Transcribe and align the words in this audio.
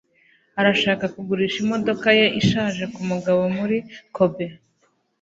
Arashaka 0.59 1.05
kugurisha 1.15 1.57
imodoka 1.65 2.07
ye 2.19 2.25
ishaje 2.41 2.83
kumugabo 2.93 3.41
muri 3.57 3.77
Kobe. 4.15 4.45